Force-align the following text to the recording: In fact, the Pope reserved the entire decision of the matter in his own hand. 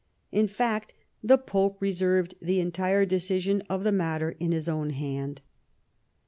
In 0.31 0.47
fact, 0.47 0.95
the 1.21 1.37
Pope 1.37 1.79
reserved 1.79 2.33
the 2.41 2.59
entire 2.59 3.05
decision 3.05 3.61
of 3.69 3.83
the 3.83 3.91
matter 3.91 4.31
in 4.39 4.51
his 4.51 4.67
own 4.67 4.89
hand. 4.89 5.41